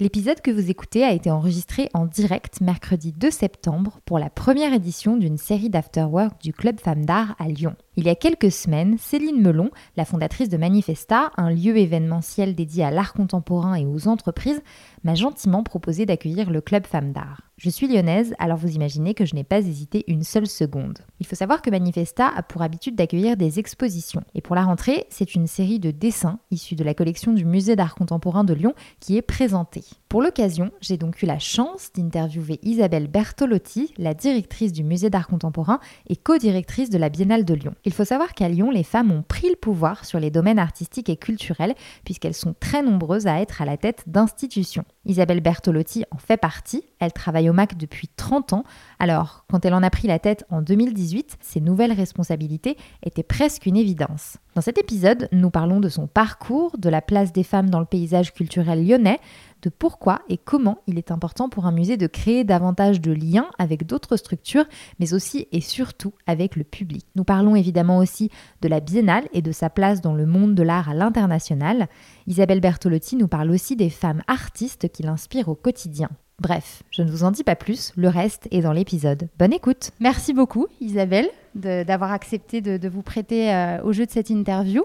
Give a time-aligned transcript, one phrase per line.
[0.00, 4.72] L'épisode que vous écoutez a été enregistré en direct mercredi 2 septembre pour la première
[4.72, 7.74] édition d'une série d'afterwork du Club Femmes d'Art à Lyon.
[7.96, 12.84] Il y a quelques semaines, Céline Melon, la fondatrice de Manifesta, un lieu événementiel dédié
[12.84, 14.62] à l'art contemporain et aux entreprises,
[15.02, 17.47] m'a gentiment proposé d'accueillir le Club Femmes d'Art.
[17.60, 21.00] Je suis lyonnaise, alors vous imaginez que je n'ai pas hésité une seule seconde.
[21.18, 24.22] Il faut savoir que Manifesta a pour habitude d'accueillir des expositions.
[24.36, 27.74] Et pour la rentrée, c'est une série de dessins issus de la collection du Musée
[27.74, 29.82] d'art contemporain de Lyon qui est présentée.
[30.08, 35.28] Pour l'occasion, j'ai donc eu la chance d'interviewer Isabelle Bertolotti, la directrice du Musée d'art
[35.28, 37.74] contemporain et co-directrice de la Biennale de Lyon.
[37.84, 41.10] Il faut savoir qu'à Lyon, les femmes ont pris le pouvoir sur les domaines artistiques
[41.10, 41.74] et culturels
[42.06, 44.86] puisqu'elles sont très nombreuses à être à la tête d'institutions.
[45.04, 48.64] Isabelle Bertolotti en fait partie, elle travaille au MAC depuis 30 ans,
[48.98, 53.66] alors quand elle en a pris la tête en 2018, ses nouvelles responsabilités étaient presque
[53.66, 54.38] une évidence.
[54.54, 57.86] Dans cet épisode, nous parlons de son parcours, de la place des femmes dans le
[57.86, 59.20] paysage culturel lyonnais,
[59.62, 63.48] de pourquoi et comment il est important pour un musée de créer davantage de liens
[63.58, 64.66] avec d'autres structures,
[64.98, 67.06] mais aussi et surtout avec le public.
[67.16, 68.30] Nous parlons évidemment aussi
[68.62, 71.88] de la biennale et de sa place dans le monde de l'art à l'international.
[72.26, 76.08] Isabelle Bertolotti nous parle aussi des femmes artistes qui l'inspirent au quotidien.
[76.40, 79.28] Bref, je ne vous en dis pas plus, le reste est dans l'épisode.
[79.40, 79.90] Bonne écoute.
[79.98, 84.84] Merci beaucoup Isabelle d'avoir accepté de, vous prêter euh, au jeu de cette interview.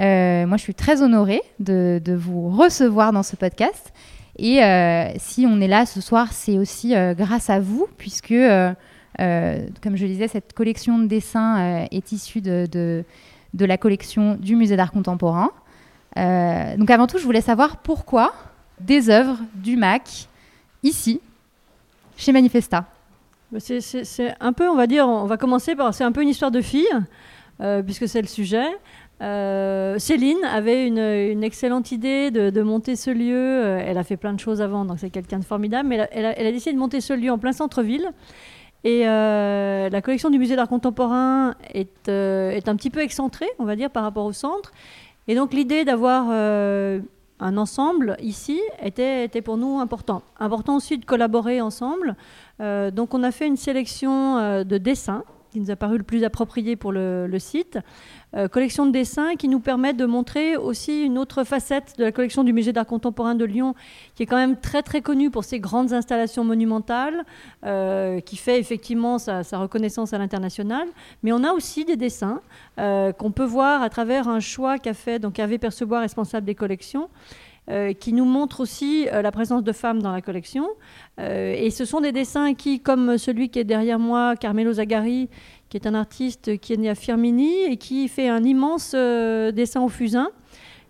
[0.00, 3.92] Euh, moi, je suis très honorée de, vous recevoir dans ce podcast.
[4.38, 8.28] Et euh, si on est là ce soir, c'est aussi euh, grâce à vous, puisque,
[8.28, 14.56] comme je le disais, cette collection de dessins est issue de, de, la collection du
[14.56, 15.50] Musée d'art contemporain.
[16.16, 18.32] donc avant tout, je voulais savoir pourquoi
[18.80, 20.28] des œuvres du MAC
[20.82, 21.20] ici,
[22.16, 22.86] chez Manifesta.
[23.52, 26.30] Bah, c'est un peu, on va dire, on va commencer par, c'est un peu une
[26.30, 26.88] histoire de fille,
[27.84, 28.66] puisque c'est le sujet.
[29.22, 33.36] Euh, Céline avait une, excellente idée de, monter ce lieu.
[33.36, 35.88] Euh, elle a fait plein de choses avant, donc c'est quelqu'un de formidable.
[35.88, 38.10] Mais elle a, décidé de monter ce lieu en plein centre-ville.
[38.84, 43.76] Et euh, la collection du musée d'art contemporain est, un petit peu excentrée, on va
[43.76, 44.72] dire, par rapport au centre.
[45.28, 50.22] Et donc l'idée d'avoir un ensemble ici était, était, pour nous important.
[50.40, 52.16] Important aussi de collaborer ensemble.
[52.58, 55.22] donc on a fait une sélection de dessins
[55.52, 57.78] qui nous a paru le plus approprié pour le, site.
[58.34, 62.12] Euh, collection de dessins qui nous permet de montrer aussi une autre facette de la
[62.12, 63.74] collection du Musée d'art contemporain de Lyon,
[64.14, 67.24] qui est quand même très très connue pour ses grandes installations monumentales,
[67.64, 70.88] euh, qui fait effectivement sa, reconnaissance à l'international.
[71.22, 72.40] Mais on a aussi des dessins
[72.80, 76.54] euh, qu'on peut voir à travers un choix qu'a fait donc Hervé Percebois, responsable des
[76.54, 77.10] collections.
[78.00, 80.68] Qui nous montrent aussi la présence de femmes dans la collection.
[81.18, 85.28] et ce sont des dessins qui, comme celui qui est derrière moi, Carmelo Zagari,
[85.72, 89.52] qui est un artiste qui est né à Firmini et qui fait un immense euh,
[89.52, 90.30] dessin au fusain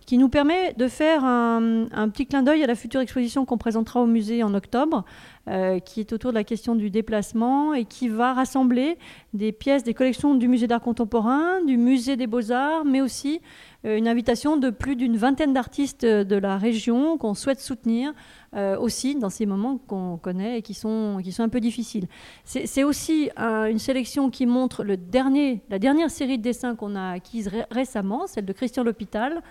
[0.05, 4.01] qui nous permet de faire un, petit clin d'œil à la future exposition qu'on présentera
[4.01, 5.05] au musée en octobre,
[5.47, 8.97] euh, qui est autour de la question du déplacement et qui va rassembler
[9.33, 13.39] des pièces des collections du musée d'art contemporain, du musée des beaux-arts, mais aussi euh,
[13.83, 18.13] une invitation de plus d'une vingtaine d'artistes de la région qu'on souhaite soutenir
[18.55, 22.07] euh, aussi dans ces moments qu'on connaît et qui sont, qui sont un peu difficiles.
[22.45, 27.11] C'est aussi une sélection qui montre le dernier, la dernière série de dessins qu'on a
[27.11, 29.41] acquise récemment, celle de Christian L'Hôpital,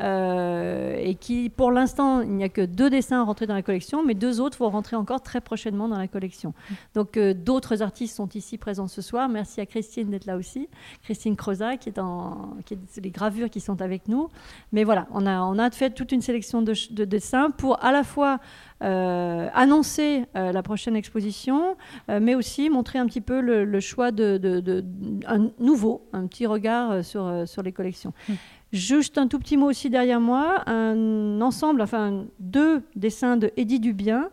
[0.00, 4.04] euh, et qui, pour l'instant, il n'y a que deux dessins rentrés dans la collection,
[4.04, 6.52] mais deux autres vont rentrer encore très prochainement dans la collection.
[6.94, 9.28] Donc, euh, d'autres artistes sont ici présents ce soir.
[9.28, 10.68] Merci à Christine d'être là aussi,
[11.02, 14.28] Christine Crozat, qui est en, qui est, les gravures qui sont avec nous.
[14.72, 16.74] Mais voilà, on a, on a fait toute une sélection de,
[17.04, 18.38] dessins pour à la fois
[18.82, 21.76] euh, annoncer la prochaine exposition,
[22.08, 24.84] mais aussi montrer un petit peu le, choix de, de,
[25.26, 28.12] un nouveau, un petit regard sur, sur les collections.
[28.28, 28.34] Mmh.
[28.74, 33.78] Juste un tout petit mot aussi derrière moi, un ensemble, enfin deux dessins de Eddie
[33.78, 34.30] Dubien,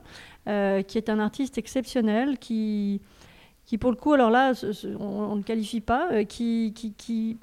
[0.48, 3.00] euh, qui est un artiste exceptionnel, qui,
[3.80, 4.54] pour le coup, alors là,
[5.00, 6.74] on ne qualifie pas, euh, qui,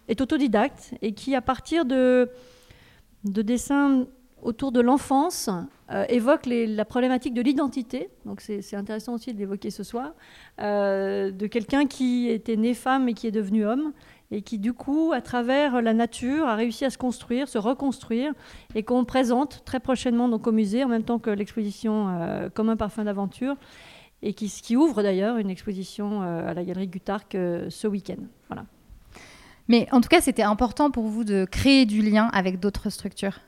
[0.09, 2.29] est autodidacte et qui, à partir de,
[3.23, 4.05] de dessins
[4.43, 5.51] autour de l'enfance
[6.09, 8.11] évoque la problématique de l'identité.
[8.25, 10.15] Donc c'est intéressant aussi de l'évoquer ce soir,
[10.59, 13.93] de quelqu'un qui était né femme et qui est devenu homme
[14.31, 18.33] et qui du coup, à travers la nature, a réussi à se construire, se reconstruire,
[18.75, 22.69] et qu'on présente très prochainement donc au musée, en même temps que l'exposition euh, Comme
[22.69, 23.57] un parfum d'aventure,
[24.23, 28.23] et qui, ouvre d'ailleurs une exposition euh, à la Galerie Gutarc euh, ce week-end.
[28.49, 28.65] Voilà.
[29.69, 33.41] Mais en tout cas, c'était important pour vous de créer du lien avec d'autres structures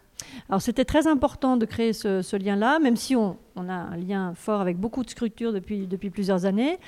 [0.48, 4.60] alors c'était très important de créer ce, lien-là, même si on, a un lien fort
[4.60, 6.78] avec beaucoup de structures depuis, plusieurs années.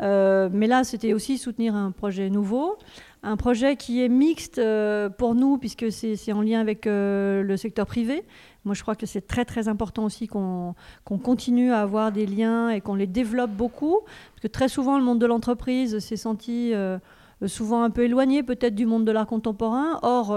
[0.00, 2.78] mais là, c'était aussi soutenir un projet nouveau,
[3.22, 7.56] un projet qui est mixte euh, pour nous, puisque c'est en lien avec euh, le
[7.56, 8.24] secteur privé.
[8.64, 10.74] Moi, je crois que c'est très très important aussi qu'on
[11.04, 15.04] continue à avoir des liens et qu'on les développe beaucoup, parce que très souvent, le
[15.04, 16.98] monde de l'entreprise s'est senti euh,
[17.46, 19.98] souvent un peu éloigné peut-être du monde de l'art contemporain.
[20.02, 20.36] Or,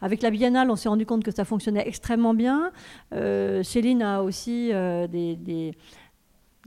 [0.00, 2.72] avec la Biennale, on s'est rendu compte que ça fonctionnait extrêmement bien.
[3.62, 4.72] Céline a aussi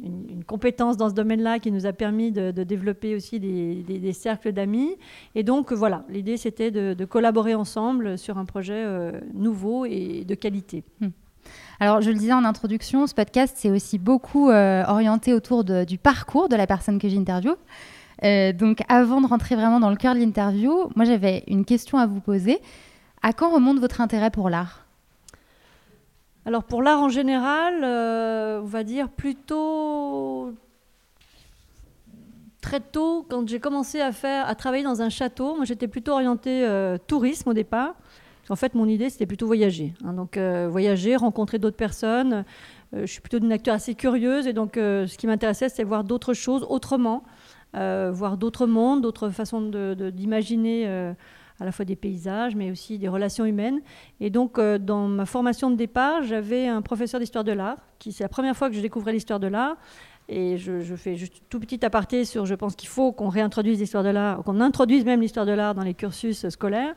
[0.02, 4.96] une, compétence dans ce domaine-là qui nous a permis de, développer aussi des, cercles d'amis.
[5.36, 10.36] Et donc voilà, l'idée c'était de, collaborer ensemble sur un projet euh, nouveau et de
[10.36, 10.84] qualité.
[11.00, 11.10] Hmm.
[11.80, 15.98] Alors, je le disais en introduction, ce podcast, c'est aussi beaucoup euh, orienté autour du
[15.98, 17.56] parcours de la personne que j'interviewe.
[18.24, 21.98] Euh, donc, avant de rentrer vraiment dans le cœur de l'interview, moi, j'avais une question
[21.98, 22.60] à vous poser.
[23.22, 24.86] À quand remonte votre intérêt pour l'art?
[26.44, 30.56] Alors pour l'art en général, euh, on va dire plutôt
[32.62, 36.14] très tôt, quand j'ai commencé à faire, à travailler dans un château, moi j'étais plutôt
[36.14, 37.94] orientée euh, tourisme au départ.
[38.50, 39.94] En fait, mon idée c'était plutôt voyager.
[40.04, 40.14] Hein.
[40.14, 42.44] donc voyager, rencontrer d'autres personnes.
[42.92, 46.34] je suis plutôt une acteur assez curieuse et donc ce qui m'intéressait c'était voir d'autres
[46.34, 47.24] choses autrement,
[47.74, 51.14] voir d'autres mondes, d'autres façons d'imaginer
[51.62, 53.82] à la fois des paysages, mais aussi des relations humaines.
[54.20, 58.12] Et donc, euh, dans ma formation de départ, j'avais un professeur d'histoire de l'art, qui
[58.12, 59.78] c'est la première fois que je découvrais l'histoire de l'art.
[60.28, 64.04] Et je, fais juste tout petit aparté sur, je pense qu'il faut qu'on réintroduise l'histoire
[64.04, 66.96] de l'art, qu'on introduise même l'histoire de l'art dans les cursus scolaires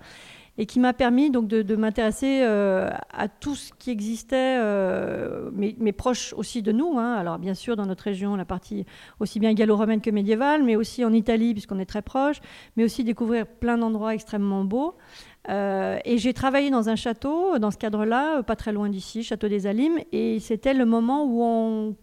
[0.56, 5.92] et qui m'a permis donc de, m'intéresser euh, à tout ce qui existait, euh, mais,
[5.92, 6.98] proche aussi de nous.
[6.98, 7.14] Hein.
[7.14, 8.86] Alors bien sûr dans notre région, la partie
[9.18, 12.40] aussi bien gallo-romaine que médiévale, mais aussi en Italie puisqu'on est très proche,
[12.76, 14.94] mais aussi découvrir plein d'endroits extrêmement beaux.
[15.50, 19.48] Euh, et j'ai travaillé dans un château, dans ce cadre-là, pas très loin d'ici, Château
[19.48, 21.96] des Alimes, et c'était le moment où on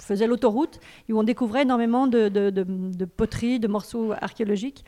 [0.00, 4.84] faisait l'autoroute où on découvrait énormément de poteries, de morceaux archéologiques.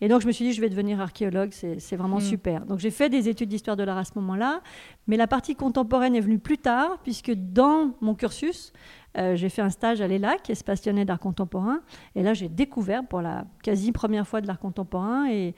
[0.00, 2.22] Et donc je me suis dit, je vais devenir archéologue, c'est vraiment mm.
[2.22, 2.66] super.
[2.66, 4.60] Donc j'ai fait des études d'histoire de l'art à ce moment-là,
[5.06, 8.72] mais la partie contemporaine est venue plus tard, puisque dans mon cursus,
[9.16, 11.80] euh, j'ai fait un stage à l'ELAC, espace lyonnais d'art contemporain,
[12.14, 15.54] et là j'ai découvert pour la quasi première fois de l'art contemporain, et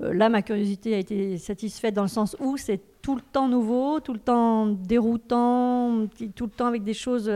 [0.00, 3.48] euh, là ma curiosité a été satisfaite dans le sens où c'est tout le temps
[3.48, 7.30] nouveau, tout le temps déroutant, tout le temps avec des choses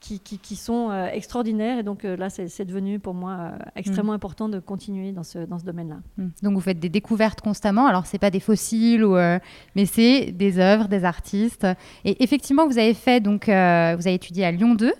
[0.00, 1.78] qui, qui, sont euh, extraordinaires.
[1.78, 4.16] Et donc euh, là, c'est devenu pour moi euh, extrêmement mm.
[4.16, 5.98] important de continuer dans ce, dans ce domaine-là.
[6.16, 6.28] Mm.
[6.42, 7.86] Donc vous faites des découvertes constamment.
[7.86, 11.66] Alors, ce n'est pas des fossiles, ou, mais c'est des œuvres, des artistes.
[12.04, 14.92] Et effectivement, vous avez fait, donc, vous avez étudié à Lyon 2.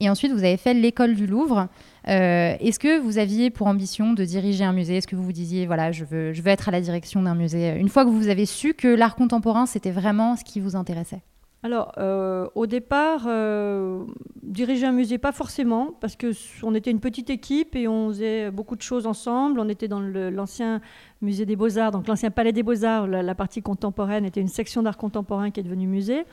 [0.00, 1.68] Et ensuite, vous avez fait l'école du Louvre.
[2.04, 4.96] Est-ce que vous aviez pour ambition de diriger un musée?
[4.96, 7.34] Est-ce que vous vous diriez, voilà, je veux, je veux être à la direction d'un
[7.34, 7.76] musée?
[7.78, 11.22] Une fois que vous avez su que l'art contemporain, c'était vraiment ce qui vous intéressait?
[11.64, 14.04] Alors, euh, au départ, euh,
[14.42, 18.76] diriger un musée, pas forcément, parce qu'on était une petite équipe et on faisait beaucoup
[18.76, 19.58] de choses ensemble.
[19.58, 20.82] On était dans l'ancien
[21.22, 23.06] musée des Beaux-Arts, donc l'ancien palais des Beaux-Arts.
[23.06, 26.26] La, partie contemporaine était une section d'art contemporain qui est devenue musée.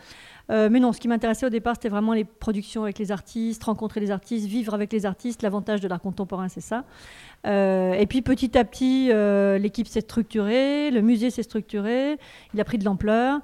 [0.49, 3.63] Euh, mais non, ce qui m'intéressait au départ, c'était vraiment les productions avec les artistes,
[3.63, 5.43] rencontrer les artistes, vivre avec les artistes.
[5.43, 6.83] L'avantage de l'art contemporain, c'est ça.
[7.45, 9.11] et puis petit à petit,
[9.61, 12.17] l'équipe s'est structurée, le musée s'est structuré,
[12.53, 13.39] il a pris de l'ampleur.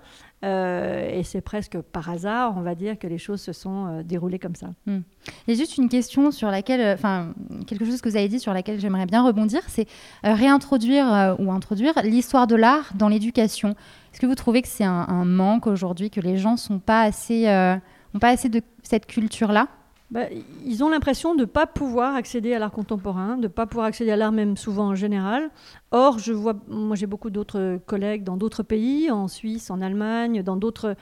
[0.46, 4.04] Euh, et c'est presque par hasard, on va dire, que les choses se sont euh,
[4.04, 4.68] déroulées comme ça.
[4.86, 7.34] Y a juste une question sur laquelle, euh, enfin,
[7.66, 9.88] quelque chose que vous avez dit sur laquelle j'aimerais bien rebondir, c'est
[10.24, 13.70] réintroduire ou introduire l'histoire de l'art dans l'éducation.
[14.14, 17.46] Est-ce que vous trouvez que c'est un, manque aujourd'hui, que les gens sont pas assez,
[18.20, 19.68] pas assez de cette culture-là?
[20.10, 20.22] Bah,
[20.66, 23.88] ils ont l'impression de ne pas pouvoir accéder à l'art contemporain, de ne pas pouvoir
[23.88, 25.50] accéder à l'art même souvent en général.
[25.92, 30.44] Or, je vois, moi j'ai beaucoup d'autres collègues dans d'autres pays, en Suisse, en Allemagne,
[30.44, 30.96] dans d'autres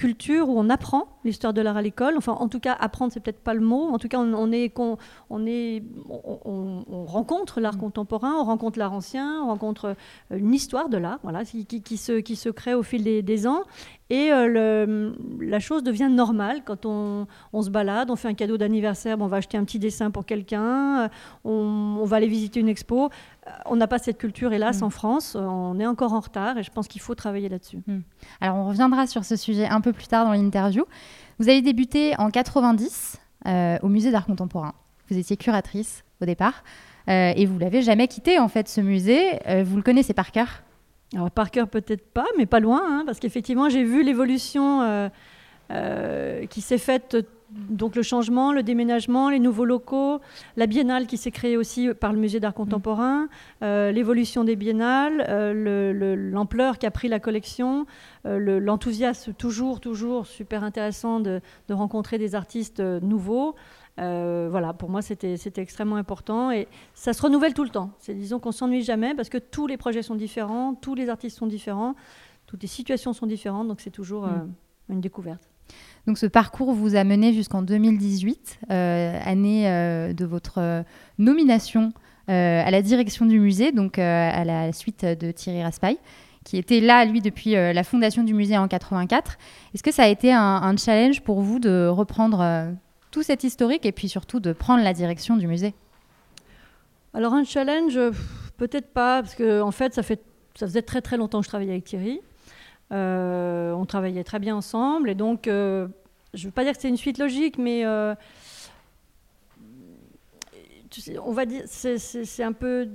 [0.00, 2.14] culture où on apprend l'histoire de l'art à l'école.
[2.16, 3.90] Enfin, en tout cas, apprendre, c'est peut-être pas le mot.
[3.90, 7.80] En tout cas, on, est, on, est, on, rencontre l'art mm.
[7.80, 9.94] contemporain, on rencontre l'art ancien, on rencontre
[10.32, 13.46] euh, une histoire de l'art, voilà, qui, qui, se, qui se crée au fil des,
[13.46, 13.62] ans.
[14.10, 17.26] Et euh, le, la chose devient normale quand on,
[17.62, 21.04] se balade, on fait un cadeau d'anniversaire, on va acheter un petit dessin pour quelqu'un,
[21.04, 21.08] euh,
[21.44, 23.08] on, va aller visiter une expo.
[23.66, 24.84] on n'a pas cette culture, hélas, mm.
[24.84, 25.36] en France.
[25.36, 27.78] On est encore en retard et je pense qu'il faut travailler là-dessus.
[27.86, 28.00] Mm.
[28.40, 30.84] Alors, on reviendra sur ce sujet un peu plus tard dans l'interview.
[31.38, 34.74] Vous avez débuté en 90 euh, au Musée d'art contemporain.
[35.08, 36.62] Vous étiez curatrice au départ
[37.08, 39.40] euh, et vous l'avez jamais quitté, en fait, ce musée.
[39.48, 40.62] Euh, vous le connaissez par cœur?
[41.14, 45.10] Alors, par cœur, peut-être pas, mais pas loin, hein, parce qu'effectivement, j'ai vu l'évolution
[46.48, 47.16] qui s'est faite
[47.52, 50.20] donc le changement, le déménagement, les nouveaux locaux,
[50.56, 53.28] la biennale qui s'est créée aussi par le musée d'art contemporain,
[53.62, 57.86] euh, l'évolution des biennales, euh, l'ampleur qu'a pris la collection,
[58.26, 61.40] euh, l'enthousiasme toujours, toujours super intéressant de,
[61.70, 63.54] rencontrer des artistes nouveaux.
[64.00, 67.90] Voilà, pour moi, c'était extrêmement important et ça se renouvelle tout le temps.
[67.98, 71.38] C'est disons qu'on s'ennuie jamais parce que tous les projets sont différents, tous les artistes
[71.38, 71.94] sont différents,
[72.46, 74.48] toutes les situations sont différentes, donc c'est toujours mm.
[74.88, 75.50] une découverte.
[76.06, 80.82] Donc ce parcours vous a mené jusqu'en 2018, euh, année euh, de votre euh,
[81.18, 81.92] nomination
[82.28, 85.98] à la direction du musée, donc à la suite de Thierry Raspail,
[86.44, 89.36] qui était là, lui, depuis la fondation du musée en 84.
[89.74, 92.68] Est-ce que ça a été un, challenge pour vous de reprendre
[93.10, 95.74] tout cet historique et puis surtout de prendre la direction du musée
[97.14, 97.98] Alors un challenge,
[98.56, 100.22] peut-être pas, parce que en fait ça, fait,
[100.58, 102.20] faisait très très longtemps que je travaillais avec Thierry.
[102.92, 105.86] Euh, on travaillait très bien ensemble et donc, euh,
[106.34, 108.14] je ne veux pas dire que c'est une suite logique, mais euh,
[111.24, 112.88] on va dire, c'est un peu.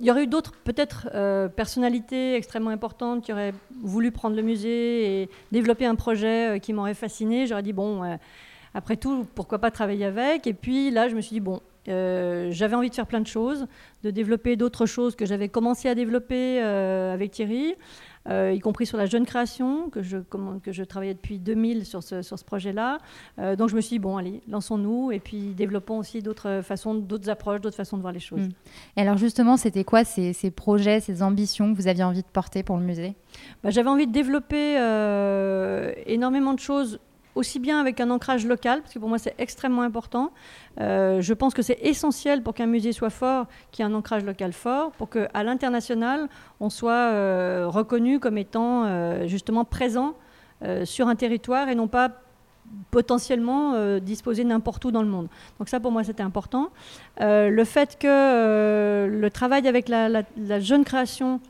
[0.00, 1.08] Il y aurait eu d'autres, peut-être,
[1.54, 6.94] personnalités extrêmement importantes qui auraient voulu prendre le musée et développer un projet qui m'aurait
[6.94, 7.46] fasciné.
[7.46, 8.18] J'aurais dit, bon,
[8.76, 10.46] après tout, pourquoi pas travailler avec?
[10.46, 13.66] Et puis là, je me suis dit, bon, j'avais envie de faire plein de choses,
[14.02, 17.74] de développer d'autres choses que j'avais commencé à développer avec Thierry.
[18.28, 20.18] Euh, y compris sur la jeune création, que je,
[20.62, 22.98] que je travaillais depuis 2000 sur ce, sur ce projet-là.
[23.38, 26.94] Euh, donc je me suis dit, bon, allez, lançons-nous et puis développons aussi d'autres façons,
[26.94, 28.40] d'autres approches, d'autres façons de voir les choses.
[28.40, 28.52] Mm.
[28.96, 32.28] Et alors justement, c'était quoi ces, ces, projets, ces ambitions que vous aviez envie de
[32.32, 33.14] porter pour le musée?
[33.62, 36.98] Bah, J'avais envie de développer euh, énormément de choses
[37.36, 40.32] aussi bien avec un ancrage local, parce que pour moi c'est extrêmement important.
[40.80, 43.94] Euh, je pense que c'est essentiel pour qu'un musée soit fort, qu'il y ait un
[43.94, 46.28] ancrage local fort, pour qu'à l'international,
[46.60, 50.14] on soit euh, reconnu comme étant euh, justement présent
[50.84, 52.12] sur un territoire et non pas
[52.90, 55.28] potentiellement disposé n'importe où dans le monde.
[55.58, 56.70] Donc ça pour moi c'était important.
[57.20, 60.24] le fait que le travail avec la,
[60.60, 61.40] jeune création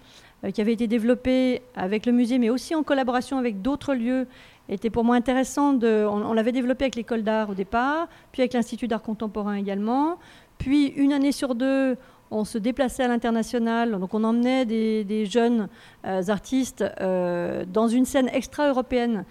[0.53, 4.27] qui avait été développé avec le musée, mais aussi en collaboration avec d'autres lieux
[4.69, 5.73] était pour moi intéressant.
[5.73, 10.19] De, on, l'avait développé avec l'école d'art au départ, puis avec l'Institut d'art contemporain également.
[10.59, 11.97] Puis une année sur deux,
[12.31, 15.69] on se déplaçait à l'international, donc on emmenait des, jeunes
[16.05, 19.25] euh, artistes euh, dans une scène extra-européenne,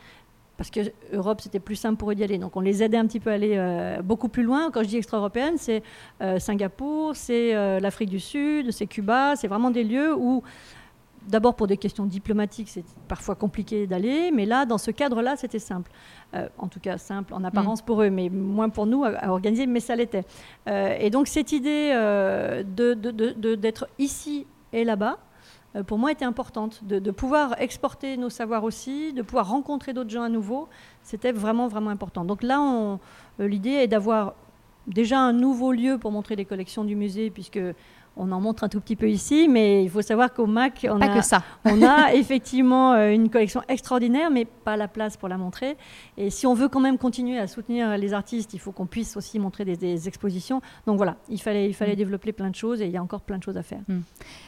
[0.57, 0.79] parce que
[1.11, 3.31] Europe c'était plus simple pour eux d'y aller, donc on les aidait un petit peu
[3.31, 4.71] à aller euh, beaucoup plus loin.
[4.71, 5.83] Quand je dis extra-européenne, c'est
[6.39, 10.43] Singapour, c'est l'Afrique du Sud, c'est Cuba, c'est vraiment des lieux où
[11.27, 15.59] D'abord pour des questions diplomatiques, c'est parfois compliqué d'aller, mais là, dans ce cadre-là, c'était
[15.59, 15.91] simple.
[16.35, 17.85] Euh, en tout cas, simple en apparence mm.
[17.85, 20.25] pour eux, mais moins pour nous à, organiser, mais ça l'était.
[20.67, 25.17] Euh, et donc cette idée euh, d'être ici et là-bas,
[25.87, 26.85] pour moi, était importante.
[26.85, 30.69] De, pouvoir exporter nos savoirs aussi, de pouvoir rencontrer d'autres gens à nouveau,
[31.03, 32.23] c'était vraiment, vraiment important.
[32.23, 32.97] Donc là,
[33.39, 34.35] l'idée est d'avoir
[34.87, 37.59] déjà un nouveau lieu pour montrer les collections du musée, puisque
[38.17, 41.01] on en montre un tout petit peu ici, mais il faut savoir qu'au MAC, on,
[41.01, 41.21] a,
[41.65, 45.75] on a effectivement euh, une collection extraordinaire, mais pas la place pour la montrer.
[46.17, 49.17] Et si on veut quand même continuer à soutenir les artistes, il faut qu'on puisse
[49.17, 50.61] aussi montrer des, expositions.
[50.85, 51.97] Donc voilà, il fallait, il fallait mm.
[51.97, 53.81] développer plein de choses et il y a encore plein de choses à faire.
[53.87, 53.99] Mm.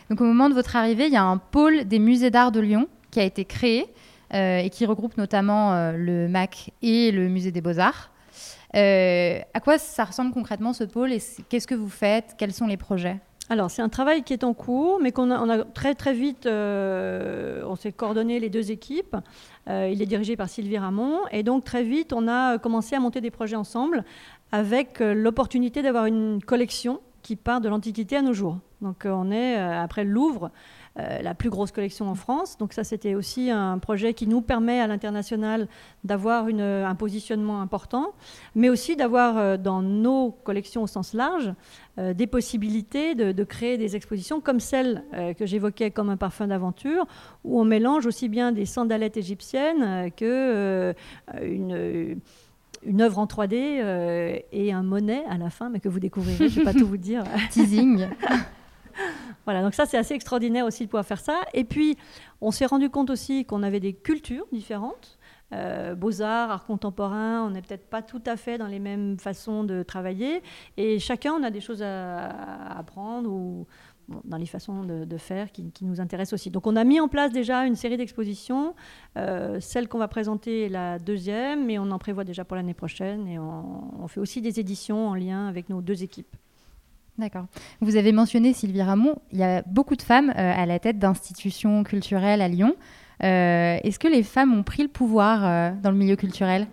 [0.10, 2.60] Donc au moment de votre arrivée, il y a un pôle des musées d'art de
[2.60, 3.88] Lyon qui a été créé
[4.34, 8.12] euh, et qui regroupe notamment euh, le MAC et le musée des beaux-arts.
[8.74, 12.36] à quoi ça ressemble concrètement ce pôle et qu'est-ce que vous faites?
[12.38, 13.20] Quels sont les projets?
[13.50, 17.64] Alors, c'est un travail qui est en cours, mais qu'on a, très très vite, euh,
[17.66, 19.16] on s'est coordonné les deux équipes.
[19.70, 23.00] Euh, il est dirigé par Sylvie Ramon, et donc très vite, on a commencé à
[23.00, 24.04] monter des projets ensemble,
[24.52, 28.58] avec euh, l'opportunité d'avoir une collection qui part de l'Antiquité à nos jours.
[28.82, 30.52] Donc, on est après le Louvre.
[31.00, 32.58] Euh, la plus grosse collection en France.
[32.58, 35.68] Donc ça, c'était aussi un projet qui nous permet à l'international
[36.04, 38.14] d'avoir un positionnement important,
[38.56, 41.54] mais aussi d'avoir euh, dans nos collections au sens large
[42.00, 45.04] euh, des possibilités de, créer des expositions comme celle
[45.38, 47.06] que j'évoquais comme un parfum d'aventure,
[47.44, 50.94] où on mélange aussi bien des sandalettes égyptiennes que
[51.42, 52.20] une
[52.86, 56.60] une œuvre en 3D et un monnaie à la fin, mais que vous découvrirez, je
[56.60, 57.24] ne vais pas tout vous dire.
[57.52, 58.08] Teasing.
[59.46, 61.42] Voilà, donc ça c'est assez extraordinaire aussi de pouvoir faire ça.
[61.54, 61.98] Et puis
[62.42, 65.18] on s'est rendu compte aussi qu'on avait des cultures différentes.
[65.54, 69.64] Euh, beaux-arts, art contemporain, on n'est peut-être pas tout à fait dans les mêmes façons
[69.64, 70.42] de travailler.
[70.76, 72.28] Et chacun, on a des choses à,
[72.78, 73.66] apprendre ou
[74.24, 76.50] dans les façons de, faire qui, nous intéressent aussi.
[76.50, 78.74] Donc on a mis en place déjà une série d'expositions.
[79.18, 82.74] Euh, celle qu'on va présenter est la deuxième, mais on en prévoit déjà pour l'année
[82.74, 83.28] prochaine.
[83.28, 86.36] Et on, fait aussi des éditions en lien avec nos deux équipes.
[87.18, 87.46] D'accord.
[87.82, 91.00] Vous avez mentionné Sylvie Ramon, il y a beaucoup de femmes euh, à la tête
[91.00, 92.76] d'institutions culturelles à Lyon.
[93.24, 96.68] Euh, est-ce que les femmes ont pris le pouvoir dans le milieu culturel?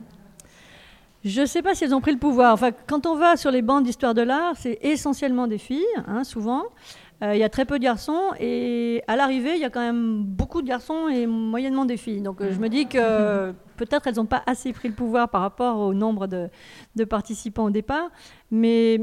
[1.25, 2.53] Je ne sais pas si elles ont pris le pouvoir.
[2.53, 6.23] Enfin, quand on va sur les bancs d'histoire de l'art, c'est essentiellement des filles, hein,
[6.23, 6.65] souvent.
[7.23, 9.81] Euh, il y a très peu de garçons et à l'arrivée, il y a quand
[9.81, 12.21] même beaucoup de garçons et moyennement des filles.
[12.21, 15.41] Donc euh, je me dis que peut-être elles n'ont pas assez pris le pouvoir par
[15.41, 18.11] rapport au nombre de, participants au départ.
[18.51, 19.01] Mais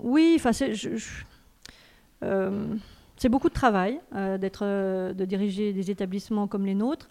[0.00, 0.72] oui, enfin, c'est
[2.22, 2.68] euh,
[3.30, 3.98] beaucoup de travail
[4.38, 4.64] d'être,
[5.12, 7.08] de diriger des établissements comme les nôtres.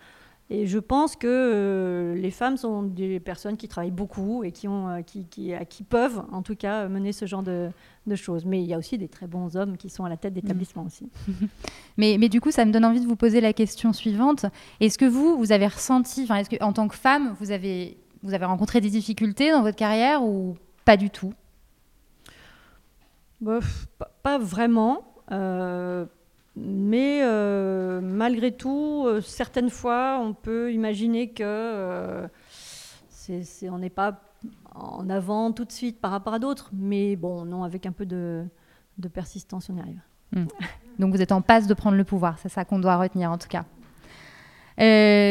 [0.53, 4.67] Et je pense que euh, les femmes sont des personnes qui travaillent beaucoup et qui,
[4.67, 7.70] ont, euh, qui, qui, qui peuvent, en tout cas, mener ce genre de,
[8.05, 8.43] de, choses.
[8.46, 10.84] Mais il y a aussi des très bons hommes qui sont à la tête d'établissements
[10.84, 11.10] aussi.
[11.98, 14.46] mais, mais du coup, ça me donne envie de vous poser la question suivante.
[14.81, 18.34] Est-ce que vous, vous avez ressenti, est-ce que en tant que femme, vous avez, vous
[18.34, 21.34] avez rencontré des difficultés dans votre carrière ou pas du tout?
[24.22, 25.15] Pas vraiment.
[25.31, 26.05] Euh,
[26.55, 32.27] mais euh, malgré tout, euh, certaines fois, on peut imaginer que euh,
[33.70, 34.22] on n'est pas
[34.75, 36.70] en avant tout de suite par rapport à d'autres.
[36.74, 38.46] Mais bon, non, avec un peu de,
[39.13, 40.01] persistance, on y arrive.
[40.34, 40.46] Hmm.
[41.00, 43.38] Donc vous êtes en passe de prendre le pouvoir, c'est ça qu'on doit retenir en
[43.38, 43.65] tout cas.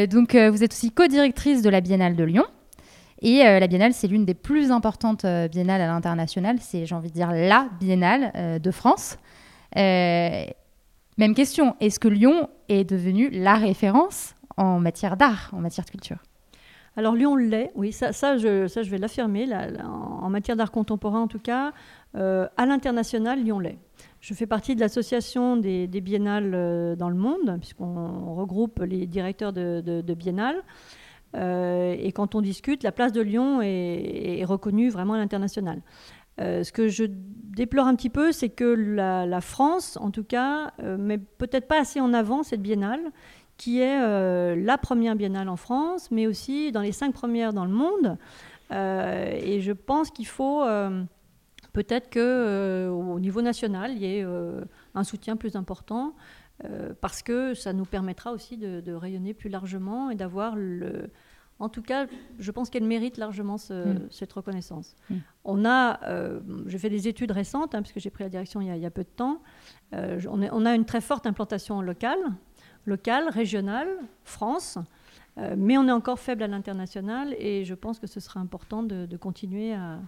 [0.07, 2.45] donc vous êtes aussi co-directrice de la Biennale de Lyon.
[3.21, 6.57] Et la Biennale, c'est l'une des plus importantes biennales à l'international.
[6.59, 9.17] C'est, j'ai envie de dire, la Biennale de France.
[11.17, 15.91] Même question, est-ce que Lyon est devenu la référence en matière d'art, en matière de
[15.91, 16.17] culture?
[16.97, 19.47] Alors Lyon l'est, oui, ça, je vais l'affirmer,
[19.83, 21.71] en matière d'art contemporain en tout cas,
[22.15, 23.77] euh, à l'international, Lyon l'est.
[24.19, 29.53] Je fais partie de l'association des, biennales euh, dans le monde, puisqu'on regroupe les directeurs
[29.53, 30.61] de, biennales.
[31.33, 35.81] Euh, et quand on discute, la place de Lyon est reconnue vraiment à l'international.
[36.39, 40.71] Euh, ce que je déplore un petit peu, c'est que la, France, en tout cas,
[40.81, 43.01] euh, met peut-être pas assez en avant cette biennale,
[43.57, 47.65] qui est euh, la première biennale en France, mais aussi dans les cinq premières dans
[47.65, 48.17] le monde.
[48.71, 50.63] et je pense qu'il faut
[51.73, 54.25] peut-être qu'au niveau national, il y ait
[54.95, 56.15] un soutien plus important,
[57.01, 61.11] parce que ça nous permettra aussi de rayonner plus largement et d'avoir le
[61.61, 62.07] en tout cas,
[62.39, 64.07] je pense qu'elle mérite largement mm.
[64.09, 64.95] cette reconnaissance.
[65.09, 65.15] Mm.
[65.45, 68.75] On a, euh, j'ai fait des études récentes, hein, puisque j'ai pris la direction il
[68.75, 69.41] y a, peu de temps.
[69.93, 72.17] Euh, on, a une très forte implantation locale,
[72.85, 73.89] locale, régionale,
[74.23, 74.79] France,
[75.37, 78.81] euh, mais on est encore faible à l'international et je pense que ce sera important
[78.81, 79.99] de, continuer à,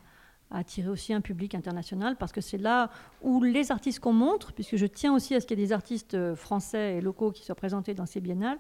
[0.50, 2.90] attirer aussi un public international parce que c'est là
[3.24, 5.72] où les artistes qu'on montre, puisque je tiens aussi à ce qu'il y ait des
[5.72, 8.58] artistes français et locaux qui soient présentés dans ces biennales,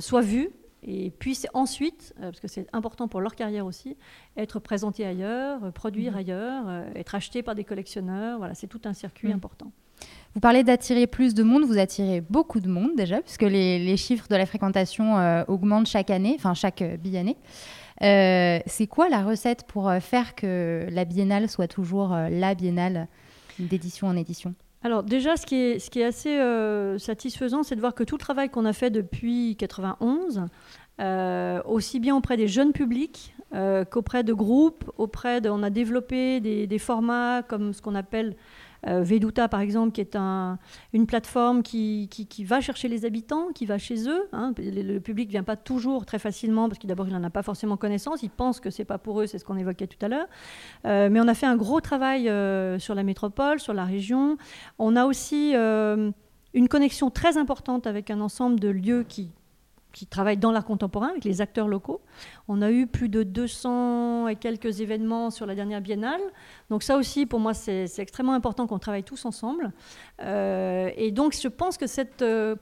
[0.00, 0.50] soient vus
[0.86, 3.96] et puis ensuite, euh, parce que c'est important pour leur carrière aussi,
[4.36, 6.18] être présenté ailleurs, euh, produire mhm.
[6.18, 8.38] ailleurs, euh, être acheté par des collectionneurs.
[8.38, 9.34] Voilà, c'est tout un circuit mhm.
[9.34, 9.72] important.
[10.34, 14.28] Vous parlez d'attirer plus de monde, vous attirez beaucoup de monde déjà, puisque les, chiffres
[14.28, 15.14] de la fréquentation
[15.48, 17.38] augmentent chaque année, enfin chaque biennée.
[18.02, 23.08] c'est quoi la recette pour faire que la biennale soit toujours la biennale
[23.58, 24.54] d'édition en édition?
[24.86, 28.48] Alors déjà, ce qui est, assez euh, satisfaisant, c'est de voir que tout le travail
[28.48, 30.46] qu'on a fait depuis 91,
[31.00, 35.70] euh, aussi bien auprès des jeunes publics euh, qu'auprès de groupes, auprès de, on a
[35.70, 38.36] développé des, formats comme ce qu'on appelle
[38.84, 42.08] Veduta, par exemple, qui est une plateforme qui,
[42.44, 44.28] va chercher les habitants, qui va chez eux.
[44.32, 44.52] Hein.
[44.58, 47.76] Le, public ne vient pas toujours très facilement parce qu'il il n'en a pas forcément
[47.76, 48.22] connaissance.
[48.22, 50.26] Il pense que ce n'est pas pour eux, c'est ce qu'on évoquait tout à l'heure.
[50.84, 54.36] Euh, mais on a fait un gros travail euh, sur la métropole, sur la région.
[54.78, 59.30] On a aussi une connexion très importante avec un ensemble de lieux qui
[59.96, 62.02] qui travaillent dans l'art contemporain avec les acteurs locaux.
[62.48, 66.20] On a eu plus de 200 et quelques événements sur la dernière biennale.
[66.68, 69.72] Donc ça aussi, pour moi, c'est extrêmement important qu'on travaille tous ensemble.
[70.20, 72.20] Euh, et donc je pense que cette...
[72.20, 72.56] Euh,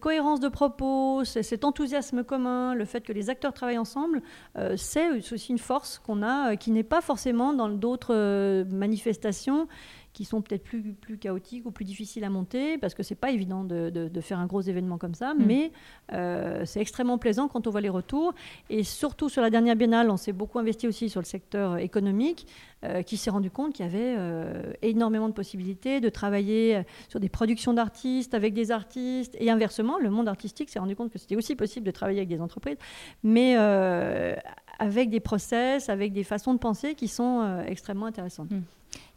[0.00, 4.20] cohérence de propos, cet enthousiasme commun, le fait que les acteurs travaillent ensemble,
[4.58, 9.68] euh, c'est aussi une force qu'on a, qui n'est pas forcément dans d'autres manifestations
[10.12, 13.30] qui sont peut-être plus, plus chaotiques ou plus difficiles à monter, parce que c'est pas
[13.30, 15.44] évident de, de, faire un gros événement comme ça, mm.
[15.46, 15.72] mais
[16.12, 18.34] euh, c'est extrêmement plaisant quand on voit les retours.
[18.70, 22.46] Et surtout sur la dernière biennale, on s'est beaucoup investi aussi sur le secteur économique,
[22.84, 27.20] euh, qui s'est rendu compte qu'il y avait euh, énormément de possibilités de travailler sur
[27.20, 31.18] des productions d'artistes, avec des artistes, et inversement, le monde artistique s'est rendu compte que
[31.18, 32.78] c'était aussi possible de travailler avec des entreprises,
[33.22, 38.50] mais avec des process, avec des façons de penser qui sont extrêmement intéressantes.
[38.50, 38.62] Mm.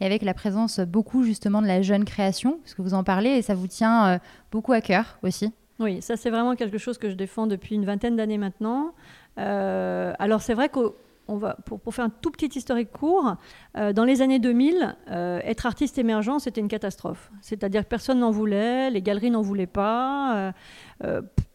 [0.05, 3.41] Avec la présence beaucoup justement de la jeune création, parce que vous en parlez et
[3.41, 4.19] ça vous tient
[4.51, 5.53] beaucoup à cœur aussi.
[5.79, 8.93] Oui, ça c'est vraiment quelque chose que je défends depuis une vingtaine d'années maintenant.
[9.37, 10.93] alors c'est vrai que
[11.27, 13.35] va, pour, faire un tout petit historique court,
[13.77, 17.31] euh, dans les années 2000, euh, être artiste émergent, c'était une catastrophe.
[17.41, 20.53] C'est-à-dire que personne n'en voulait, les galeries n'en voulaient pas.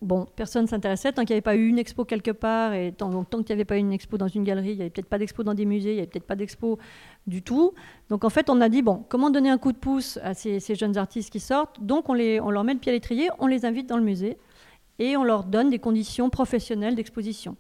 [0.01, 1.13] Bon, personne ne s'intéressait.
[1.13, 3.65] Tant qu'il n'y avait pas eu une expo quelque part, et tant, qu'il n'y avait
[3.65, 5.67] pas eu une expo dans une galerie, il n'y avait peut-être pas d'expo dans des
[5.67, 6.79] musées, il n'y avait peut-être pas d'expo
[7.27, 7.73] du tout.
[8.09, 10.61] Donc en fait, on a dit, bon, comment donner un coup de pouce à ces,
[10.77, 11.83] jeunes artistes qui sortent?
[11.83, 14.05] Donc on, les, on leur met le pied à l'étrier, on les invite dans le
[14.05, 14.39] musée,
[15.01, 17.57] et on leur donne des conditions professionnelles d'exposition.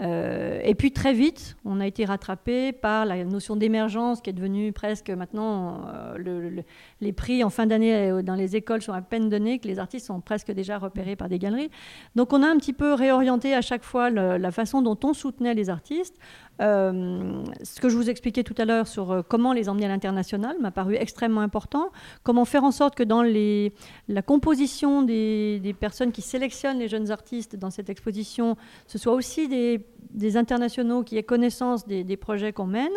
[0.00, 4.32] Euh, et puis très vite, on a été rattrapé par la notion d'émergence qui est
[4.32, 5.82] devenue presque maintenant
[6.16, 6.62] euh,
[7.00, 9.78] les prix en fin d'année euh, dans les écoles sont à peine donnés, que les
[9.78, 11.70] artistes sont presque déjà repérés par des galeries.
[12.16, 15.54] Donc on a un petit peu réorienté à chaque fois la façon dont on soutenait
[15.54, 16.16] les artistes.
[16.60, 20.70] Ce que je vous expliquais tout à l'heure sur comment les emmener à l'international m'a
[20.70, 21.90] paru extrêmement important.
[22.22, 27.56] Comment faire en sorte que dans la composition des, personnes qui sélectionnent les jeunes artistes
[27.56, 32.92] dans cette exposition, ce soit aussi des internationaux qui aient connaissance des, projets qu'on mène.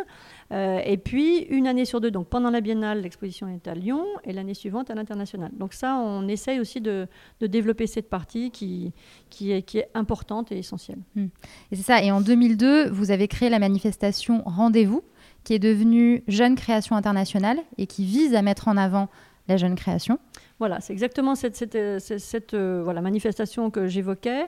[0.52, 4.06] Euh, et puis, une année sur deux, donc pendant la biennale, l'exposition est à Lyon
[4.24, 5.52] et l'année suivante à l'international.
[5.58, 7.08] Donc ça, on essaye aussi de,
[7.42, 8.94] développer cette partie qui,
[9.30, 11.00] qui, est, qui est importante et essentielle.
[11.16, 11.28] Hmm.
[11.72, 12.04] Et c'est ça.
[12.04, 15.04] Et en 2002, vous avez créé la manifestation Rendez-vous,
[15.44, 19.10] qui est devenue Jeune Création Internationale et qui vise à mettre en avant
[19.48, 20.20] la jeune création.
[20.60, 24.48] Voilà, c'est exactement cette, cette, cette, euh, voilà, manifestation que j'évoquais.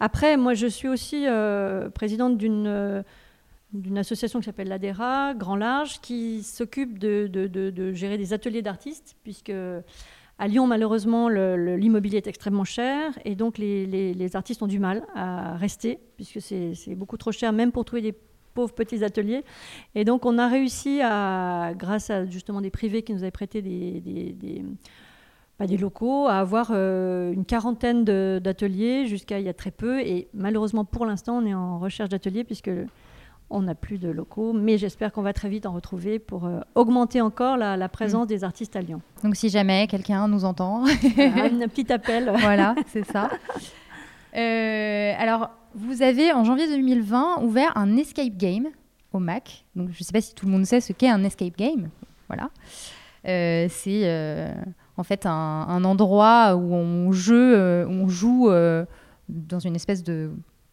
[0.00, 3.02] Après, moi, je suis aussi euh, présidente d'une euh,
[3.72, 9.52] d'une association qui s'appelle l'ADERA, Grand Large, qui s'occupe de, gérer des ateliers d'artistes, puisque
[10.38, 15.56] à Lyon, malheureusement, l'immobilier est extrêmement cher, et donc les, artistes ont du mal à
[15.56, 18.14] rester, puisque c'est beaucoup trop cher, même pour trouver des
[18.54, 19.44] pauvres petits ateliers.
[19.94, 23.62] Et donc, on a réussi à, grâce à justement des privés qui nous avaient prêté
[23.62, 24.64] des
[25.78, 30.00] locaux, à avoir euh, une quarantaine d'ateliers jusqu'à il y a très peu.
[30.00, 32.70] Et malheureusement, pour l'instant, on est en recherche d'ateliers puisque
[33.52, 34.52] on n'a plus de locaux.
[34.52, 38.28] Mais j'espère qu'on va très vite en retrouver pour euh, augmenter encore la, présence mm.
[38.28, 39.00] des artistes à Lyon.
[39.22, 40.88] Donc si jamais quelqu'un nous entend, un
[41.68, 42.32] petit appel.
[42.40, 43.30] voilà, c'est ça.
[44.36, 48.68] Euh, alors, vous avez en janvier 2020 ouvert un escape game
[49.12, 49.64] au MAC.
[49.76, 51.90] Donc je ne sais pas si tout le monde sait ce qu'est un escape game.
[52.28, 52.50] Voilà.
[53.24, 54.06] c'est
[54.96, 58.84] en fait un, endroit où on, jeu, euh, on joue euh,
[59.28, 60.30] dans une espèce de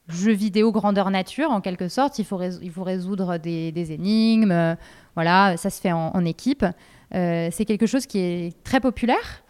[0.09, 2.19] jeu vidéo grandeur nature en quelque sorte.
[2.19, 4.51] Il faut, il faut résoudre des, énigmes.
[4.51, 4.75] Euh,
[5.15, 6.65] voilà, ça se fait en, équipe.
[7.11, 9.43] c'est quelque chose qui est très populaire.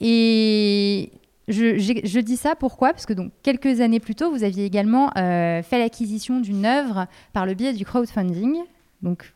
[0.00, 1.12] Et
[1.46, 2.92] je, je, dis ça pourquoi?
[2.92, 7.46] Parce que donc, quelques années plus tôt, vous aviez également fait l'acquisition d'une œuvre par
[7.46, 8.56] le biais du crowdfunding.
[9.02, 9.34] Donc,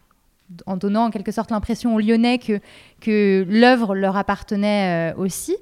[0.66, 2.60] en donnant en quelque sorte l'impression aux Lyonnais que,
[3.00, 5.56] que l'œuvre leur appartenait euh, aussi.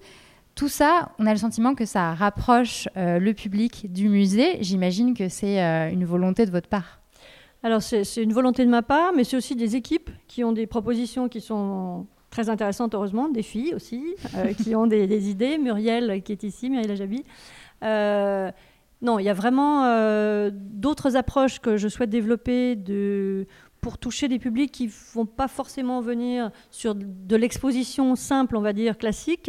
[0.57, 4.57] Tout ça, on a le sentiment que ça rapproche euh, le public du musée.
[4.63, 7.01] J'imagine que c'est euh, une volonté de votre part.
[7.63, 10.67] Alors c'est une volonté de ma part, mais c'est aussi des équipes qui ont des
[10.67, 14.15] propositions qui sont très intéressantes, heureusement, des filles aussi,
[14.63, 15.59] qui ont des, idées.
[15.59, 17.25] Muriel qui est ici, Muriel Ajabi.
[17.83, 23.47] non, il y a vraiment d'autres approches que je souhaite développer de,
[23.87, 28.61] pour toucher des publics qui ne vont pas forcément venir sur de l'exposition simple, on
[28.61, 29.49] va dire, classique,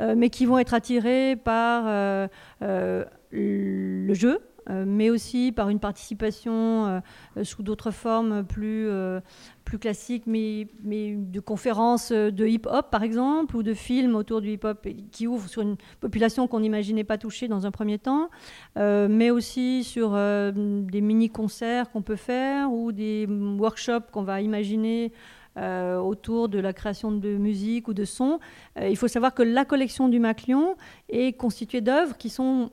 [0.00, 2.26] euh, mais qui vont être attirés par euh,
[2.62, 7.02] euh, le jeu, mais aussi par une participation
[7.36, 9.20] euh, sous d'autres formes plus, euh,
[9.64, 14.52] plus classiques, mais, mais de conférences de hip-hop par exemple, ou de films autour du
[14.52, 18.30] hip-hop qui ouvrent sur une population qu'on n'imaginait pas toucher dans un premier temps,
[18.76, 25.12] mais aussi sur des mini-concerts qu'on peut faire ou des workshops qu'on va imaginer.
[25.56, 28.40] autour de la création de musique ou de son.
[28.80, 30.74] il faut savoir que la collection du Maclion
[31.08, 32.70] est constituée d'œuvres qui sont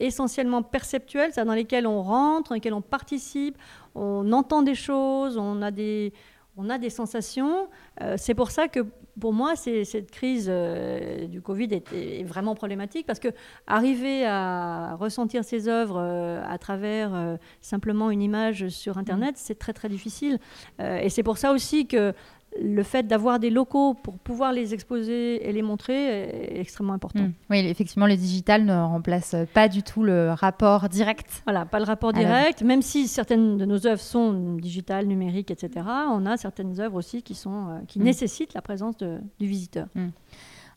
[0.00, 3.56] essentiellement perceptuelles, c'est dans lesquelles on rentre, dans lesquelles on participe,
[3.94, 6.12] on entend des choses, on a des,
[6.56, 7.68] on a des sensations.
[8.00, 8.80] Euh, c'est pour ça que
[9.18, 13.28] pour moi, cette crise euh, du Covid est, vraiment problématique parce que
[13.66, 19.38] arriver à ressentir ces œuvres euh, à travers simplement une image sur Internet, mmh.
[19.38, 20.38] c'est très très difficile.
[20.78, 22.12] et c'est pour ça aussi que
[22.62, 27.24] le fait d'avoir des locaux pour pouvoir les exposer et les montrer est extrêmement important.
[27.24, 27.32] Hmm.
[27.50, 31.42] Oui, effectivement, le digital ne remplace pas du tout le rapport direct.
[31.44, 35.86] Voilà, pas le rapport direct, même si certaines de nos œuvres sont digitales, numériques, etc.
[36.10, 38.04] On a certaines œuvres aussi qui, sont, euh, qui hmm.
[38.04, 39.86] nécessitent la présence du visiteur.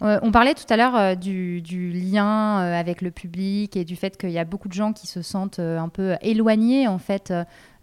[0.02, 0.18] Hmm.
[0.22, 4.40] on parlait tout à l'heure du, lien avec le public et du fait qu'il y
[4.40, 7.34] a beaucoup de gens qui se sentent un peu éloignés en fait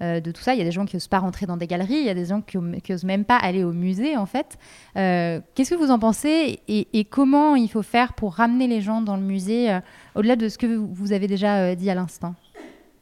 [0.00, 0.54] de tout ça.
[0.54, 2.14] Il y a des gens qui n'osent pas rentrer dans des galeries, il y a
[2.14, 4.58] des gens qui n'osent même pas aller au musée en fait.
[4.94, 9.16] Qu'est-ce que vous en pensez et, comment il faut faire pour ramener les gens dans
[9.16, 9.78] le musée
[10.14, 12.34] au-delà de ce que vous avez déjà dit à l'instant?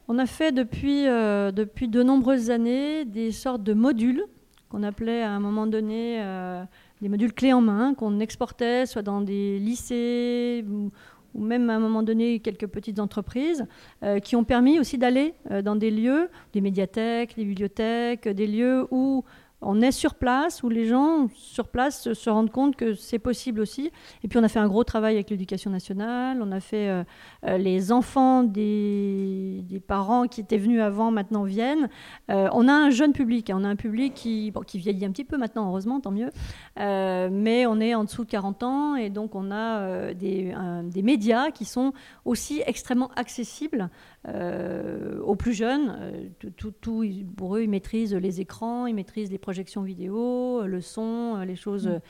[0.06, 4.24] On a fait depuis, euh, depuis de nombreuses années des sortes de modules
[4.68, 6.62] qu'on appelait à un moment donné euh,
[7.00, 10.90] des modules clés en main, qu'on exportait soit dans des lycées ou,
[11.36, 13.66] même à un moment donné quelques petites entreprises,
[14.04, 18.86] euh, qui ont permis aussi d'aller dans des lieux, des médiathèques, des bibliothèques, des lieux
[18.92, 19.24] où
[19.64, 23.60] on est sur place, où les gens sur place se rendent compte que c'est possible
[23.60, 23.90] aussi.
[24.22, 27.04] Et puis on a fait un gros travail avec l'éducation nationale, on a fait euh,
[27.46, 31.88] euh, les enfants des, parents qui étaient venus avant, maintenant viennent.
[32.30, 33.56] Euh, on a un jeune public, hein.
[33.60, 36.30] on a un public qui, vieillit un petit peu maintenant, heureusement, tant mieux.
[36.76, 41.50] mais on est en dessous de 40 ans et donc on a des, des médias
[41.50, 41.92] qui sont
[42.24, 43.90] aussi extrêmement accessibles
[44.26, 47.04] euh, aux plus jeunes, euh, tout, tout,
[47.36, 51.56] pour eux, ils maîtrisent les écrans, ils maîtrisent les projections vidéo, le son, euh, les
[51.56, 52.00] choses mm.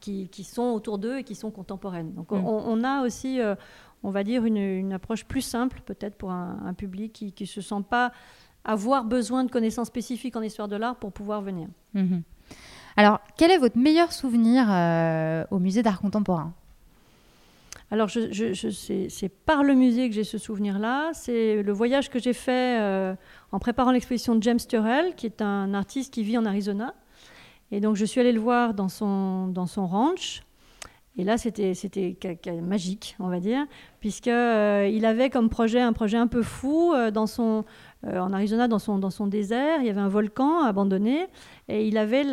[0.00, 2.12] qui, qui, sont autour d'eux et qui sont contemporaines.
[2.12, 2.44] Donc mm.
[2.44, 3.40] on, a aussi,
[4.02, 7.62] on va dire, une, une approche plus simple peut-être pour un, public qui ne se
[7.62, 8.12] sent pas
[8.64, 11.68] avoir besoin de connaissances spécifiques en histoire de l'art pour pouvoir venir.
[11.94, 12.22] Mm-hmm.
[12.98, 14.66] Alors, quel est votre meilleur souvenir
[15.50, 16.52] au musée d'art contemporain?
[17.92, 21.10] Alors, c'est par le musée que j'ai ce souvenir-là.
[21.12, 23.14] C'est le voyage que j'ai fait euh,
[23.52, 26.94] en préparant l'exposition de James Turrell, qui est un artiste qui vit en Arizona.
[27.70, 30.42] Et donc, je suis allée le voir dans son, ranch.
[31.18, 31.74] Et là, c'était
[32.62, 33.66] magique, on va dire,
[34.00, 37.66] puisqu'il euh, il avait comme projet un projet un peu fou euh, son,
[38.06, 39.80] en Arizona, dans son, dans son désert.
[39.80, 41.26] Il y avait un volcan abandonné
[41.68, 42.24] et il avait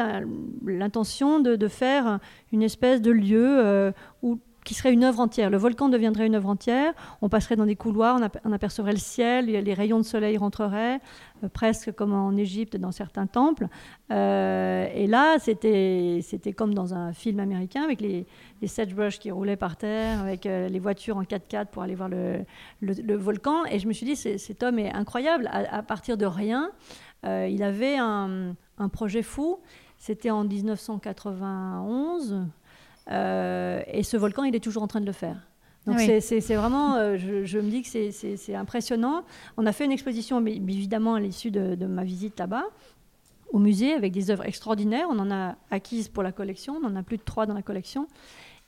[0.65, 2.19] l'intention de, de, faire
[2.53, 3.91] une espèce de lieu
[4.21, 4.39] où
[4.69, 5.49] qui serait une œuvre entière.
[5.49, 6.93] Le volcan deviendrait une œuvre entière.
[7.23, 10.99] On passerait dans des couloirs, on, apercevrait le ciel, les rayons de soleil rentreraient,
[11.43, 13.67] euh, presque comme en Égypte dans certains temples.
[14.11, 18.27] Euh, et là, c'était comme dans un film américain avec les,
[18.61, 22.09] les sagebrush qui roulaient par terre, avec euh, les voitures en 4x4 pour aller voir
[22.09, 22.45] le,
[23.15, 23.65] volcan.
[23.71, 25.49] Et je me suis dit, cet homme est incroyable.
[25.51, 26.69] À, partir de rien,
[27.23, 28.53] il avait un
[28.91, 29.57] projet fou.
[29.97, 32.45] C'était en 1991.
[33.11, 35.37] Euh, et ce volcan, il est toujours en train de le faire.
[35.85, 39.23] Donc c'est vraiment, euh, je, me dis que c'est impressionnant.
[39.57, 42.65] On a fait une exposition, mais évidemment à l'issue de, ma visite là-bas,
[43.51, 45.07] au musée, avec des œuvres extraordinaires.
[45.09, 47.63] On en a acquises pour la collection, on en a plus de trois dans la
[47.63, 48.07] collection.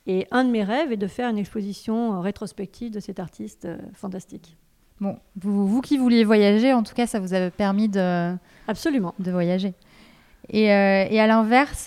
[0.06, 3.68] Et un de mes rêves est de faire une exposition euh, rétrospective de cet artiste
[3.92, 4.56] fantastique.
[5.00, 8.34] Bon, vous, vous, qui vouliez voyager, en tout cas, ça vous a permis de,
[8.66, 9.14] Absolument.
[9.20, 9.74] de voyager.
[10.48, 11.84] Et, et à l'inverse,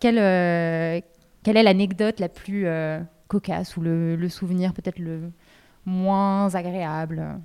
[0.00, 1.02] quel,
[1.46, 5.30] quelle est l'anecdote la plus euh, cocasse ou le, souvenir peut-être le
[5.84, 7.38] moins agréable?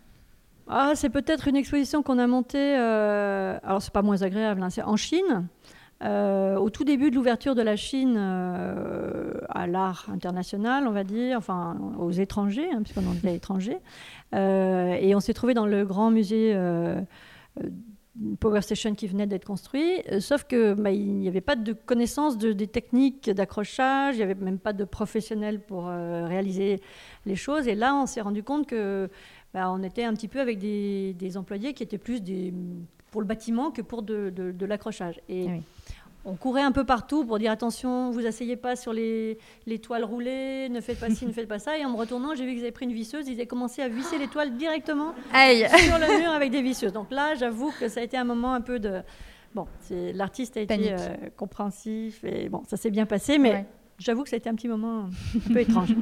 [0.68, 2.80] Ah, c'est peut-être une exposition qu'on a montée.
[2.80, 5.48] Euh, alors, c'est pas moins agréable, hein, c'est en Chine.
[6.04, 11.04] Euh, au tout début de l'ouverture de la Chine euh, à l'art international, on va
[11.04, 13.78] dire, enfin aux étrangers, hein, puisqu'on en est étrangers.
[14.34, 16.56] et on s'est trouvé dans le grand musée
[18.40, 21.72] Power Station qui venait d'être construit, euh, sauf que bah, il n'y avait pas de
[21.72, 26.82] connaissance de, des techniques d'accrochage, il n'y avait même pas de professionnels pour euh, réaliser
[27.26, 27.70] les choses.
[27.70, 29.10] Et là, on s'est rendu compte que
[29.54, 32.22] bah, on était un petit peu avec des, employés qui étaient plus
[33.12, 35.22] pour le bâtiment que pour de, l'accrochage.
[35.30, 35.48] Et
[36.24, 40.04] on courait un peu partout pour dire attention, vous asseyez pas sur les, les, toiles
[40.04, 41.78] roulées, ne faites pas ci, ne faites pas ça.
[41.78, 43.88] Et en me retournant, j'ai vu qu'ils avaient pris une visseuse, ils avaient commencé à
[43.88, 46.94] visser les toiles directement sur le mur avec des visseuses.
[46.94, 49.02] Donc là, j'avoue que ça a été un moment un peu de.
[49.56, 49.68] Bon,
[50.14, 50.98] l'artiste a été euh,
[51.36, 53.66] compréhensif et bon, ça s'est bien passé, mais
[53.98, 55.10] j'avoue que ça a été un petit moment
[55.50, 55.94] un peu étrange.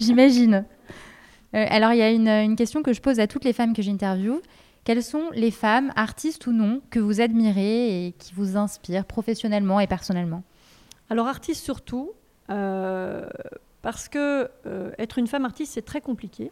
[0.00, 0.64] J'imagine.
[1.54, 3.74] Euh, alors, il y a une, une, question que je pose à toutes les femmes
[3.74, 4.40] que j'interviewe.
[4.84, 9.80] Quelles sont les femmes, artistes ou non, que vous admirez et qui vous inspirent professionnellement
[9.80, 10.42] et personnellement?
[11.08, 12.12] Alors artiste surtout,
[12.50, 13.26] euh,
[13.80, 16.50] parce que euh, être une femme artiste, c'est très compliqué.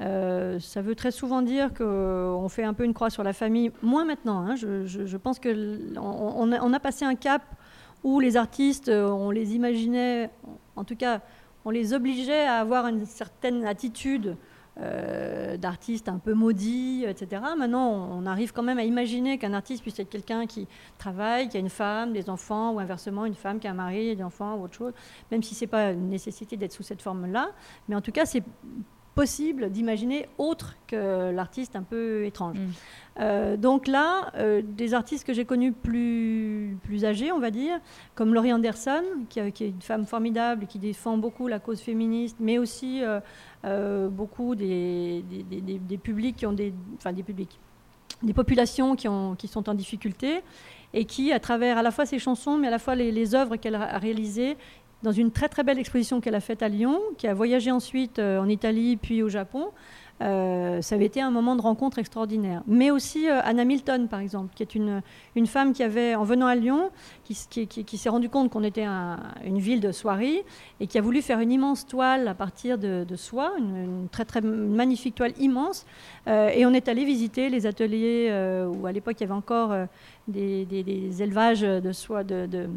[0.00, 3.70] Euh, ça veut très souvent dire qu'on fait un peu une croix sur la famille.
[3.82, 4.40] Moins maintenant.
[4.40, 4.56] Hein.
[4.56, 7.42] je, pense qu'on on a, passé un cap
[8.02, 10.30] où les artistes, on les imaginait,
[10.76, 11.20] en tout cas,
[11.66, 14.36] on les obligeait à avoir une certaine attitude
[14.78, 17.42] euh, d'artistes un peu maudits, etc.
[17.58, 21.56] Maintenant, on arrive quand même à imaginer qu'un artiste puisse être quelqu'un qui travaille, qui
[21.56, 24.56] a une femme, des enfants, ou inversement, une femme qui a un mari, des enfants,
[24.56, 24.92] ou autre chose,
[25.30, 27.50] même si ce n'est pas une nécessité d'être sous cette forme-là.
[27.88, 28.44] Mais en tout cas, c'est
[29.20, 32.56] possible d'imaginer autre que l'artiste un peu étrange.
[32.58, 33.56] Mm.
[33.56, 37.76] donc là, des artistes que j'ai connus plus, plus âgés, on va dire,
[38.14, 42.38] comme Laurie Anderson, qui, qui, est une femme formidable, qui défend beaucoup la cause féministe,
[42.40, 43.02] mais aussi
[44.10, 46.72] beaucoup des, des, des, publics qui ont des...
[46.96, 47.58] Enfin, des publics
[48.22, 50.42] des populations qui, ont, qui, sont en difficulté
[50.92, 53.34] et qui, à travers à la fois ses chansons, mais à la fois les, les
[53.34, 54.56] œuvres qu'elle a réalisées,
[55.02, 58.18] dans une très très belle exposition qu'elle a faite à Lyon, qui a voyagé ensuite
[58.18, 59.68] euh, en Italie puis au Japon,
[60.22, 62.62] euh, ça avait été un moment de rencontre extraordinaire.
[62.66, 65.00] Mais aussi euh, Anna Milton, par exemple, qui est une,
[65.34, 66.90] une femme qui avait, en venant à Lyon,
[67.24, 70.42] qui, s'est rendu compte qu'on était une ville de soierie
[70.78, 74.42] et qui a voulu faire une immense toile à partir de, soie, une, très très
[74.42, 75.86] magnifique toile immense.
[76.26, 78.30] Et on est allé visiter les ateliers
[78.68, 79.74] où à l'époque il y avait encore
[80.28, 82.68] des, élevages de soie de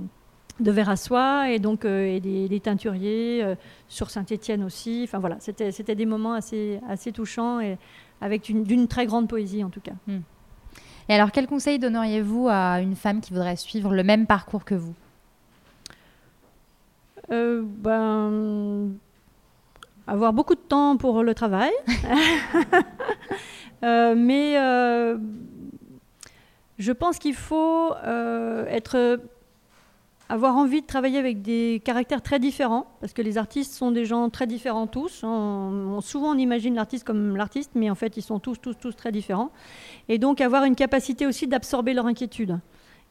[0.59, 3.43] de verre à soie et donc et des, teinturiers
[3.87, 5.01] sur Saint-Étienne aussi.
[5.03, 7.77] Enfin voilà, c'était, c'était des moments assez, assez touchants et
[8.21, 9.93] avec une, d'une très grande poésie en tout cas.
[10.07, 10.19] Hmm.
[11.09, 14.75] Et alors, quel conseil donneriez-vous à une femme qui voudrait suivre le même parcours que
[14.75, 14.93] vous?
[17.31, 18.91] Euh, ben,
[20.07, 21.71] Avoir beaucoup de temps pour le travail.
[23.83, 25.17] euh, mais euh,
[26.77, 29.19] je pense qu'il faut euh, être
[30.33, 34.03] avoir envie de travailler avec des caractères très différents, parce que les artistes sont des
[34.03, 35.21] gens très différents tous.
[35.23, 38.95] On, souvent, on imagine l'artiste comme l'artiste, mais en fait, ils sont tous, tous, tous
[38.95, 39.51] très différents.
[40.09, 42.57] Et donc, avoir une capacité aussi d'absorber leur inquiétude.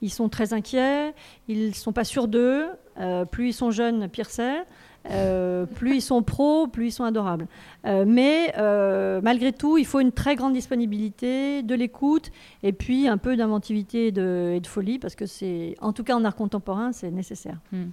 [0.00, 1.14] Ils sont très inquiets,
[1.46, 2.66] ils ne sont pas sûrs d'eux.
[2.98, 4.64] Euh, plus ils sont jeunes, pire c'est.
[5.10, 7.46] Euh, plus ils sont pros, plus ils sont adorables.
[7.86, 12.30] Euh, mais euh, malgré tout, il faut une très grande disponibilité, de l'écoute,
[12.62, 16.24] et puis un peu d'inventivité et de, folie, parce que c'est, en tout cas en
[16.24, 17.58] art contemporain, c'est nécessaire.
[17.72, 17.90] Hmm.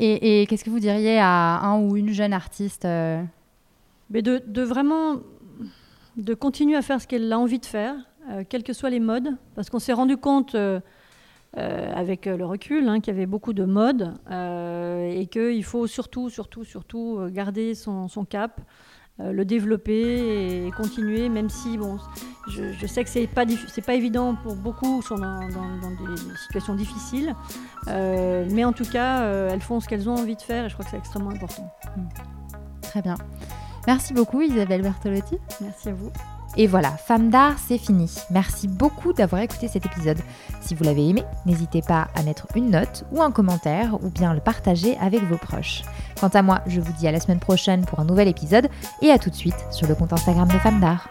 [0.00, 2.86] Et, qu'est-ce que vous diriez à un ou une jeune artiste
[4.10, 5.16] mais de, de, vraiment
[6.16, 7.94] de continuer à faire ce qu'elle a envie de faire,
[8.48, 10.56] quels que soient les modes, parce qu'on s'est rendu compte
[11.56, 15.62] euh, avec euh, le recul, hein, qu'il y avait beaucoup de modes euh, et qu'il
[15.62, 18.60] faut surtout, surtout, surtout garder son, cap.
[19.20, 21.98] le développer et continuer, même si bon,
[22.48, 27.34] je, sais que c'est pas c'est pas évident pour beaucoup, sont dans, des situations difficiles,
[27.86, 30.84] mais en tout cas, elles font ce qu'elles ont envie de faire et je crois
[30.84, 31.72] que c'est extrêmement important.
[32.82, 33.16] Très bien.
[33.86, 35.38] Merci beaucoup Isabelle Bertolotti.
[35.60, 36.10] Merci à vous.
[36.56, 38.10] Et voilà, Femme d'art, c'est fini.
[38.30, 40.18] Merci beaucoup d'avoir écouté cet épisode.
[40.60, 44.32] Si vous l'avez aimé, n'hésitez pas à mettre une note ou un commentaire ou bien
[44.34, 45.82] le partager avec vos proches.
[46.20, 48.68] Quant à moi, je vous dis à la semaine prochaine pour un nouvel épisode
[49.02, 51.08] et à tout de suite sur le compte Instagram de Femme d'art.